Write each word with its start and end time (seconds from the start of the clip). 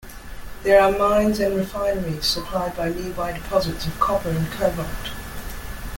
There 0.63 0.81
are 0.81 0.91
mines 0.91 1.39
and 1.39 1.55
refineries 1.55 2.25
supplied 2.25 2.75
by 2.75 2.89
nearby 2.89 3.33
deposits 3.33 3.85
of 3.85 3.99
copper 3.99 4.29
and 4.29 4.49
cobalt. 4.51 5.11